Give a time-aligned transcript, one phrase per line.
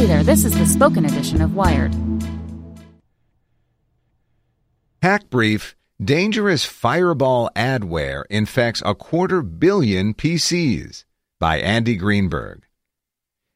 [0.00, 1.94] Hey there, this is the spoken edition of Wired.
[5.02, 11.04] Hack Brief Dangerous Fireball Adware Infects a Quarter Billion PCs
[11.38, 12.64] by Andy Greenberg.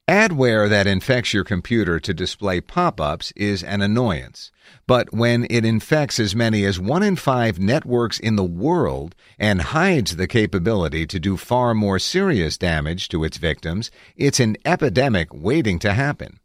[0.08, 4.52] Adware that infects your computer to display pop ups is an annoyance.
[4.86, 9.62] But when it infects as many as one in five networks in the world and
[9.62, 15.28] hides the capability to do far more serious damage to its victims, it's an epidemic
[15.32, 16.38] waiting to happen.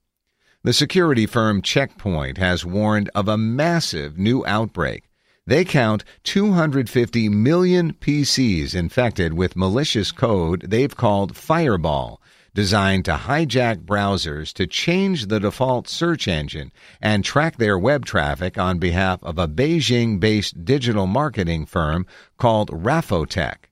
[0.63, 5.09] The security firm Checkpoint has warned of a massive new outbreak.
[5.45, 12.21] They count 250 million PCs infected with malicious code they've called Fireball
[12.59, 18.57] designed to hijack browsers to change the default search engine and track their web traffic
[18.57, 22.05] on behalf of a Beijing based digital marketing firm
[22.37, 23.69] called Rafotech.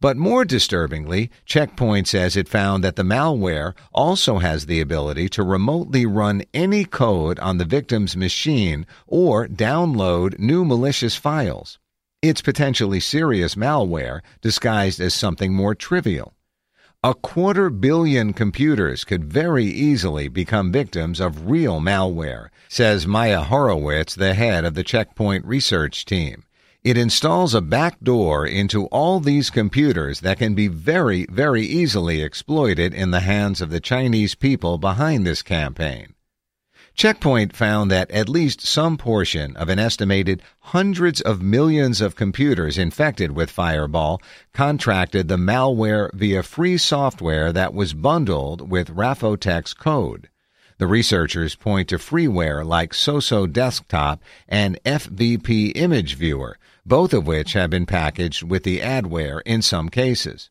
[0.00, 5.44] But more disturbingly, Checkpoint says it found that the malware also has the ability to
[5.44, 11.78] remotely run any code on the victim's machine or download new malicious files.
[12.22, 16.35] It's potentially serious malware disguised as something more trivial.
[17.04, 24.14] A quarter billion computers could very easily become victims of real malware, says Maya Horowitz,
[24.14, 26.42] the head of the Checkpoint research team.
[26.82, 32.94] It installs a backdoor into all these computers that can be very, very easily exploited
[32.94, 36.15] in the hands of the Chinese people behind this campaign.
[36.96, 42.78] Checkpoint found that at least some portion of an estimated hundreds of millions of computers
[42.78, 44.22] infected with Fireball
[44.54, 50.30] contracted the malware via free software that was bundled with Rafotech's code.
[50.78, 56.56] The researchers point to freeware like Soso Desktop and FVP Image Viewer,
[56.86, 60.48] both of which have been packaged with the adware in some cases.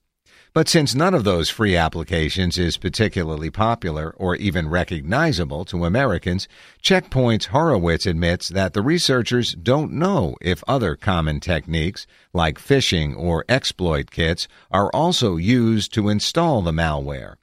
[0.56, 6.48] But since none of those free applications is particularly popular or even recognizable to Americans,
[6.82, 13.44] Checkpoint's Horowitz admits that the researchers don't know if other common techniques, like phishing or
[13.50, 17.36] exploit kits, are also used to install the malware.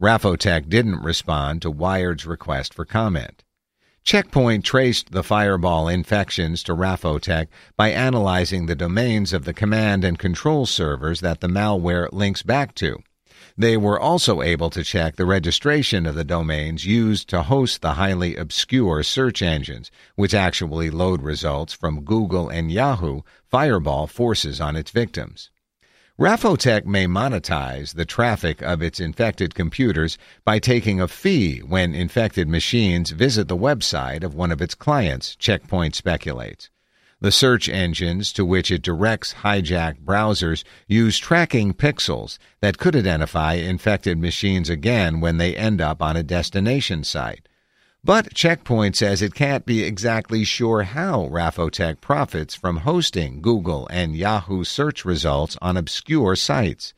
[0.00, 3.42] Rafotech didn't respond to Wired's request for comment.
[4.04, 7.46] Checkpoint traced the fireball infections to Rafotech
[7.76, 12.74] by analyzing the domains of the command and control servers that the malware links back
[12.76, 12.98] to.
[13.56, 17.94] They were also able to check the registration of the domains used to host the
[17.94, 23.20] highly obscure search engines, which actually load results from Google and Yahoo
[23.50, 25.50] Fireball forces on its victims.
[26.18, 32.48] Rafotech may monetize the traffic of its infected computers by taking a fee when infected
[32.48, 36.68] machines visit the website of one of its clients, Checkpoint speculates.
[37.22, 43.54] The search engines to which it directs hijacked browsers use tracking pixels that could identify
[43.54, 47.48] infected machines again when they end up on a destination site.
[48.04, 54.16] But Checkpoint says it can't be exactly sure how Rafotech profits from hosting Google and
[54.16, 56.94] Yahoo search results on obscure sites.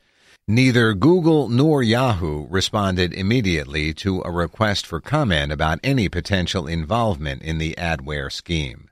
[0.47, 7.43] Neither Google nor Yahoo responded immediately to a request for comment about any potential involvement
[7.43, 8.89] in the adware scheme.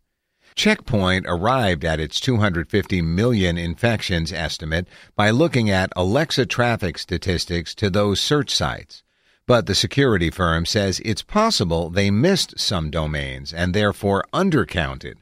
[0.53, 7.89] Checkpoint arrived at its 250 million infections estimate by looking at Alexa traffic statistics to
[7.89, 9.01] those search sites.
[9.45, 15.15] But the security firm says it's possible they missed some domains and therefore undercounted.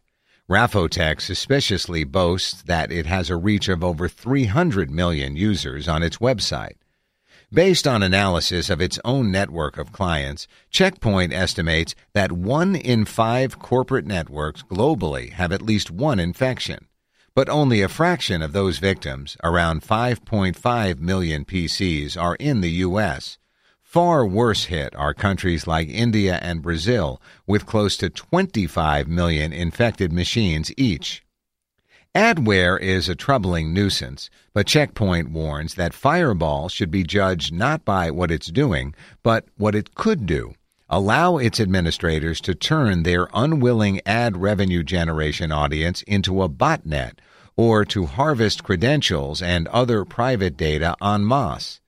[0.48, 6.18] Rafotech suspiciously boasts that it has a reach of over 300 million users on its
[6.18, 6.76] website.
[7.52, 13.60] Based on analysis of its own network of clients, Checkpoint estimates that one in five
[13.60, 16.88] corporate networks globally have at least one infection.
[17.34, 23.38] But only a fraction of those victims, around 5.5 million PCs, are in the U.S.
[23.92, 30.14] Far worse hit are countries like India and Brazil, with close to 25 million infected
[30.14, 31.26] machines each.
[32.16, 38.10] Adware is a troubling nuisance, but Checkpoint warns that Fireball should be judged not by
[38.10, 40.54] what it's doing, but what it could do.
[40.90, 47.20] Allow its administrators to turn their unwilling ad revenue generation audience into a botnet
[47.58, 51.81] or to harvest credentials and other private data en masse.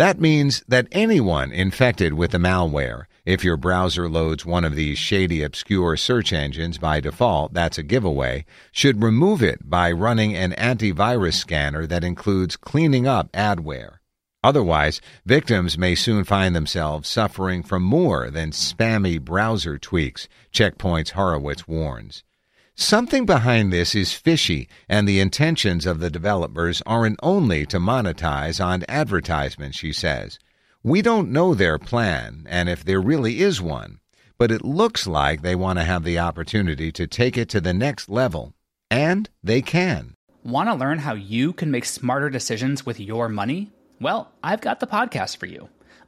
[0.00, 4.96] That means that anyone infected with the malware, if your browser loads one of these
[4.96, 10.52] shady, obscure search engines by default, that's a giveaway, should remove it by running an
[10.52, 13.98] antivirus scanner that includes cleaning up adware.
[14.42, 21.68] Otherwise, victims may soon find themselves suffering from more than spammy browser tweaks, Checkpoint's Horowitz
[21.68, 22.24] warns.
[22.74, 28.64] Something behind this is fishy, and the intentions of the developers aren't only to monetize
[28.64, 30.38] on advertisements, she says.
[30.82, 34.00] We don't know their plan, and if there really is one,
[34.38, 37.74] but it looks like they want to have the opportunity to take it to the
[37.74, 38.54] next level.
[38.90, 40.14] And they can.
[40.42, 43.70] Want to learn how you can make smarter decisions with your money?
[44.00, 45.68] Well, I've got the podcast for you.